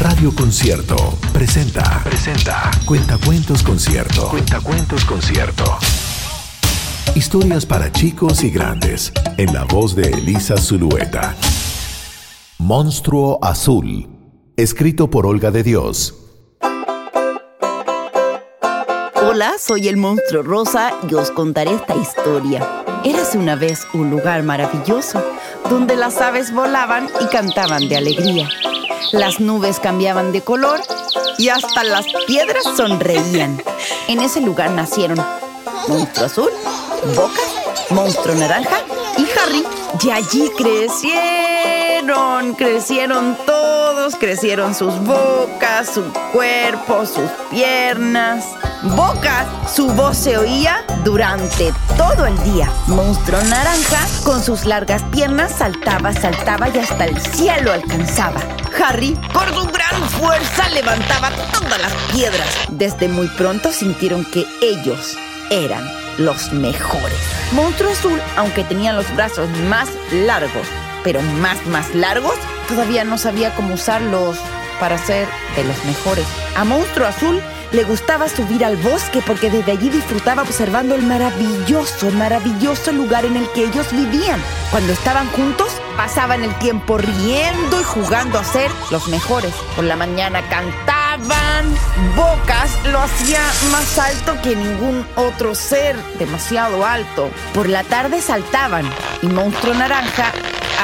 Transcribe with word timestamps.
Radio 0.00 0.34
Concierto 0.34 0.96
presenta. 1.30 2.00
Presenta. 2.02 2.70
Cuentacuentos 2.86 3.62
Concierto. 3.62 4.30
Cuentacuentos 4.30 5.04
Concierto. 5.04 5.76
Historias 7.14 7.66
para 7.66 7.92
chicos 7.92 8.42
y 8.42 8.48
grandes. 8.48 9.12
En 9.36 9.52
la 9.52 9.64
voz 9.64 9.94
de 9.94 10.08
Elisa 10.08 10.56
Zulueta. 10.56 11.36
Monstruo 12.56 13.38
Azul. 13.42 14.08
Escrito 14.56 15.10
por 15.10 15.26
Olga 15.26 15.50
de 15.50 15.62
Dios. 15.62 16.14
Hola, 19.22 19.52
soy 19.58 19.88
el 19.88 19.98
monstruo 19.98 20.42
rosa 20.42 20.92
y 21.10 21.14
os 21.14 21.30
contaré 21.30 21.74
esta 21.74 21.94
historia. 21.94 22.66
Érase 23.04 23.36
una 23.36 23.54
vez 23.54 23.86
un 23.92 24.08
lugar 24.08 24.44
maravilloso 24.44 25.22
donde 25.68 25.94
las 25.94 26.22
aves 26.22 26.54
volaban 26.54 27.06
y 27.20 27.26
cantaban 27.26 27.86
de 27.90 27.98
alegría. 27.98 28.48
Las 29.12 29.40
nubes 29.40 29.80
cambiaban 29.80 30.32
de 30.32 30.42
color 30.42 30.80
y 31.38 31.48
hasta 31.48 31.84
las 31.84 32.06
piedras 32.26 32.64
sonreían. 32.76 33.62
En 34.08 34.20
ese 34.20 34.40
lugar 34.40 34.70
nacieron 34.70 35.24
Monstruo 35.88 36.26
Azul, 36.26 36.50
Boca, 37.16 37.40
Monstruo 37.90 38.34
Naranja 38.34 38.78
y 39.18 39.26
Harry. 39.38 39.64
Y 40.02 40.10
allí 40.10 40.50
crecieron, 40.56 42.54
crecieron 42.54 43.36
todos, 43.44 43.79
crecieron 44.18 44.74
sus 44.74 44.98
bocas, 45.00 45.90
su 45.92 46.02
cuerpo, 46.32 47.04
sus 47.04 47.30
piernas. 47.50 48.44
Boca, 48.82 49.46
su 49.72 49.88
voz 49.88 50.16
se 50.16 50.38
oía 50.38 50.84
durante 51.04 51.72
todo 51.98 52.26
el 52.26 52.42
día. 52.42 52.72
Monstruo 52.86 53.42
Naranja, 53.42 54.06
con 54.24 54.42
sus 54.42 54.64
largas 54.64 55.02
piernas, 55.12 55.52
saltaba, 55.58 56.14
saltaba 56.14 56.70
y 56.70 56.78
hasta 56.78 57.04
el 57.04 57.20
cielo 57.20 57.72
alcanzaba. 57.72 58.40
Harry, 58.82 59.18
por 59.34 59.54
su 59.54 59.66
gran 59.66 60.08
fuerza, 60.08 60.68
levantaba 60.70 61.30
todas 61.52 61.80
las 61.80 61.92
piedras. 62.10 62.48
Desde 62.70 63.06
muy 63.08 63.28
pronto 63.28 63.70
sintieron 63.70 64.24
que 64.24 64.46
ellos 64.62 65.16
eran 65.50 65.86
los 66.16 66.52
mejores. 66.52 67.18
Monstruo 67.52 67.90
Azul, 67.92 68.18
aunque 68.36 68.64
tenía 68.64 68.94
los 68.94 69.14
brazos 69.14 69.48
más 69.68 69.90
largos, 70.10 70.66
pero 71.04 71.20
más, 71.22 71.66
más 71.66 71.94
largos, 71.94 72.34
todavía 72.68 73.04
no 73.04 73.18
sabía 73.18 73.54
cómo 73.54 73.74
usarlos 73.74 74.38
para 74.78 74.98
ser 74.98 75.28
de 75.56 75.64
los 75.64 75.84
mejores. 75.84 76.26
A 76.56 76.64
Monstruo 76.64 77.06
Azul 77.06 77.40
le 77.72 77.84
gustaba 77.84 78.28
subir 78.28 78.64
al 78.64 78.76
bosque 78.76 79.22
porque 79.24 79.50
desde 79.50 79.72
allí 79.72 79.90
disfrutaba 79.90 80.42
observando 80.42 80.94
el 80.94 81.02
maravilloso, 81.02 82.10
maravilloso 82.10 82.90
lugar 82.90 83.24
en 83.24 83.36
el 83.36 83.48
que 83.52 83.64
ellos 83.64 83.92
vivían. 83.92 84.42
Cuando 84.70 84.92
estaban 84.92 85.28
juntos, 85.30 85.70
pasaban 85.96 86.42
el 86.42 86.52
tiempo 86.58 86.98
riendo 86.98 87.80
y 87.80 87.84
jugando 87.84 88.38
a 88.38 88.44
ser 88.44 88.70
los 88.90 89.06
mejores. 89.08 89.52
Por 89.76 89.84
la 89.84 89.94
mañana 89.94 90.42
cantaban, 90.48 91.66
Bocas 92.16 92.76
lo 92.90 93.00
hacía 93.00 93.40
más 93.70 93.98
alto 93.98 94.36
que 94.42 94.56
ningún 94.56 95.06
otro 95.14 95.54
ser, 95.54 95.96
demasiado 96.18 96.84
alto. 96.84 97.30
Por 97.54 97.68
la 97.68 97.84
tarde 97.84 98.20
saltaban 98.20 98.90
y 99.22 99.26
Monstruo 99.26 99.74
Naranja 99.74 100.32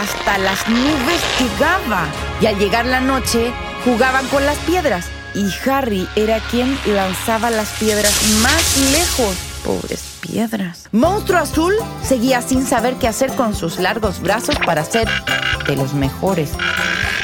hasta 0.01 0.39
las 0.39 0.69
nubes 0.69 1.21
llegaba. 1.41 2.07
Y 2.41 2.47
al 2.47 2.59
llegar 2.59 2.87
la 2.87 3.01
noche, 3.01 3.53
jugaban 3.85 4.27
con 4.29 4.45
las 4.45 4.59
piedras 4.59 5.07
y 5.35 5.51
Harry 5.69 6.09
era 6.17 6.41
quien 6.51 6.79
lanzaba 6.87 7.51
las 7.51 7.69
piedras 7.79 8.13
más 8.43 8.77
lejos. 8.93 9.37
Pobres 9.65 10.17
piedras. 10.21 10.89
Monstruo 10.93 11.39
Azul 11.39 11.75
seguía 12.03 12.41
sin 12.41 12.67
saber 12.67 12.95
qué 12.97 13.09
hacer 13.09 13.33
con 13.35 13.55
sus 13.55 13.79
largos 13.79 14.21
brazos 14.21 14.57
para 14.65 14.85
ser 14.85 15.09
de 15.67 15.77
los 15.77 15.95
mejores. 15.95 16.53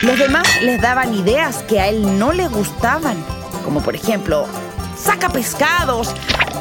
Los 0.03 0.19
demás 0.19 0.47
les 0.63 0.81
daban 0.81 1.15
ideas 1.15 1.63
que 1.69 1.81
a 1.81 1.89
él 1.89 2.19
no 2.19 2.33
le 2.33 2.49
gustaban, 2.49 3.17
como 3.65 3.81
por 3.81 3.95
ejemplo, 3.95 4.47
saca 4.97 5.29
pescados, 5.31 6.15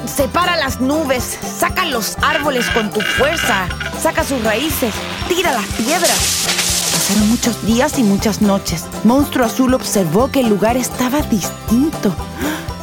separa 0.06 0.56
las 0.58 0.81
nubes, 0.81 1.38
saca 1.58 1.86
los 1.86 2.17
árboles 2.21 2.70
con 2.70 2.89
tu 2.92 3.02
fuerza, 3.02 3.67
saca 3.99 4.23
sus 4.23 4.43
raíces, 4.43 4.93
tira 5.27 5.52
las 5.52 5.66
piedras. 5.66 6.48
Pasaron 6.92 7.30
muchos 7.30 7.66
días 7.66 7.98
y 7.99 8.04
muchas 8.04 8.42
noches. 8.42 8.86
Monstruo 9.04 9.45
Azul 9.45 9.73
observó 9.73 10.30
que 10.32 10.42
el 10.42 10.49
lugar 10.49 10.77
estaba 10.77 11.21
distinto. 11.21 12.14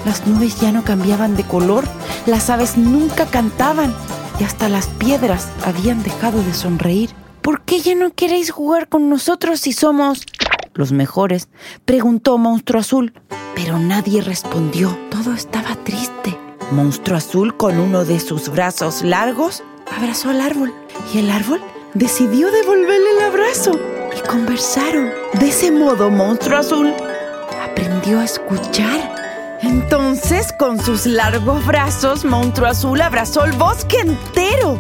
Las 0.05 0.27
nubes 0.27 0.61
ya 0.61 0.73
no 0.73 0.85
cambiaban 0.85 1.37
de 1.37 1.45
color, 1.45 1.85
las 2.27 2.51
aves 2.51 2.77
nunca 2.77 3.27
cantaban 3.27 3.95
y 4.41 4.45
hasta 4.45 4.69
las 4.69 4.87
piedras 4.87 5.49
habían 5.65 6.03
dejado 6.03 6.43
de 6.43 6.55
sonreír. 6.55 7.11
¿Por 7.43 7.63
qué 7.63 7.81
ya 7.81 7.95
no 7.95 8.13
queréis 8.15 8.51
jugar 8.51 8.89
con 8.89 9.09
nosotros 9.09 9.61
si 9.61 9.73
somos 9.73 10.25
los 10.75 10.93
mejores? 10.93 11.49
preguntó 11.85 12.39
Monstruo 12.39 12.81
Azul. 12.81 13.13
Pero 13.55 13.81
nadie 13.81 14.23
respondió. 14.23 14.97
Todo 15.11 15.35
estaba 15.35 15.75
triste. 15.83 16.38
Monstruo 16.71 17.17
Azul, 17.17 17.57
con 17.57 17.81
uno 17.81 18.05
de 18.05 18.21
sus 18.21 18.51
brazos 18.51 19.03
largos, 19.03 19.63
abrazó 19.97 20.29
al 20.29 20.43
árbol 20.43 20.75
y 21.15 21.19
el 21.19 21.31
árbol 21.31 21.63
decidió 21.95 22.51
devolverle 22.51 23.11
el 23.17 23.25
abrazo 23.25 23.73
y 24.15 24.29
conversaron. 24.29 25.09
De 25.41 25.49
ese 25.49 25.71
modo, 25.71 26.11
Monstruo 26.11 26.59
Azul 26.59 26.93
aprendió 27.63 28.21
a 28.21 28.25
escuchar. 28.25 29.15
Entonces, 29.63 30.53
con 30.59 30.79
sus 30.79 31.07
largos 31.07 31.65
brazos, 31.65 32.27
Monstruo 32.27 32.69
Azul 32.69 33.01
abrazó 33.01 33.47
el 33.47 33.53
bosque 33.53 34.01
entero. 34.01 34.79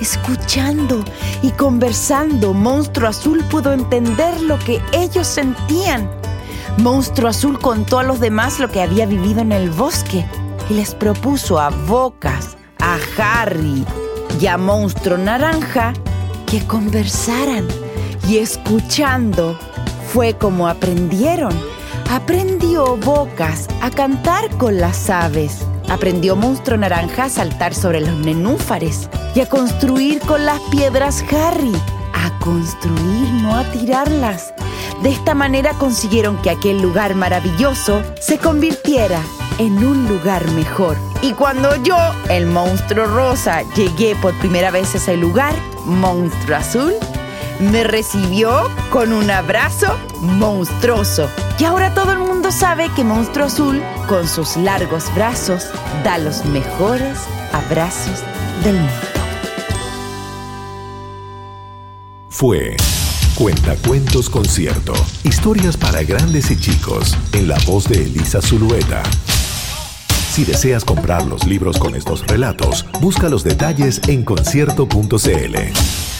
Escuchando 0.00 1.04
y 1.42 1.50
conversando, 1.52 2.52
Monstruo 2.52 3.08
Azul 3.08 3.44
pudo 3.44 3.72
entender 3.72 4.40
lo 4.40 4.58
que 4.58 4.82
ellos 4.90 5.28
sentían. 5.28 6.10
Monstruo 6.78 7.28
Azul 7.28 7.60
contó 7.60 8.00
a 8.00 8.02
los 8.02 8.18
demás 8.18 8.58
lo 8.58 8.68
que 8.72 8.82
había 8.82 9.06
vivido 9.06 9.40
en 9.40 9.52
el 9.52 9.70
bosque 9.70 10.26
y 10.68 10.74
les 10.74 10.94
propuso 10.94 11.58
a 11.58 11.70
Bocas, 11.70 12.56
a 12.80 12.98
Harry 13.18 13.84
y 14.40 14.46
a 14.46 14.56
Monstruo 14.56 15.18
Naranja 15.18 15.92
que 16.46 16.64
conversaran 16.66 17.66
y 18.28 18.38
escuchando 18.38 19.58
fue 20.12 20.34
como 20.34 20.68
aprendieron. 20.68 21.52
Aprendió 22.10 22.96
Bocas 22.98 23.68
a 23.80 23.90
cantar 23.90 24.50
con 24.58 24.78
las 24.78 25.08
aves. 25.08 25.66
Aprendió 25.88 26.36
Monstruo 26.36 26.76
Naranja 26.76 27.24
a 27.24 27.28
saltar 27.30 27.74
sobre 27.74 28.00
los 28.00 28.14
nenúfares 28.18 29.08
y 29.34 29.40
a 29.40 29.48
construir 29.48 30.20
con 30.20 30.44
las 30.44 30.60
piedras 30.70 31.24
Harry. 31.32 31.72
A 32.12 32.38
construir, 32.40 33.28
no 33.40 33.56
a 33.56 33.64
tirarlas. 33.72 34.52
De 35.02 35.10
esta 35.10 35.34
manera 35.34 35.72
consiguieron 35.74 36.36
que 36.42 36.50
aquel 36.50 36.82
lugar 36.82 37.14
maravilloso 37.14 38.02
se 38.20 38.38
convirtiera 38.38 39.22
en 39.58 39.84
un 39.84 40.08
lugar 40.08 40.48
mejor. 40.52 40.96
Y 41.20 41.32
cuando 41.32 41.76
yo, 41.82 41.96
el 42.28 42.46
monstruo 42.46 43.06
rosa, 43.06 43.62
llegué 43.74 44.16
por 44.16 44.36
primera 44.38 44.70
vez 44.70 44.94
a 44.94 44.98
ese 44.98 45.16
lugar, 45.16 45.54
monstruo 45.84 46.56
azul, 46.56 46.94
me 47.60 47.84
recibió 47.84 48.68
con 48.90 49.12
un 49.12 49.30
abrazo 49.30 49.96
monstruoso. 50.20 51.28
Y 51.58 51.64
ahora 51.64 51.94
todo 51.94 52.12
el 52.12 52.18
mundo 52.18 52.50
sabe 52.50 52.90
que 52.96 53.04
Monstruo 53.04 53.46
Azul, 53.46 53.80
con 54.08 54.26
sus 54.26 54.56
largos 54.56 55.14
brazos, 55.14 55.68
da 56.02 56.18
los 56.18 56.44
mejores 56.44 57.18
abrazos 57.52 58.24
del 58.64 58.74
mundo. 58.74 58.92
Fue 62.28 62.76
Cuentacuentos 63.36 64.28
Concierto. 64.28 64.92
Historias 65.22 65.76
para 65.76 66.02
grandes 66.02 66.50
y 66.50 66.56
chicos. 66.56 67.16
En 67.32 67.46
la 67.46 67.58
voz 67.66 67.88
de 67.88 68.02
Elisa 68.02 68.42
Zulueta. 68.42 69.02
Si 70.32 70.46
deseas 70.46 70.82
comprar 70.82 71.26
los 71.26 71.46
libros 71.46 71.76
con 71.76 71.94
estos 71.94 72.26
relatos, 72.26 72.86
busca 73.02 73.28
los 73.28 73.44
detalles 73.44 74.00
en 74.08 74.24
concierto.cl. 74.24 76.11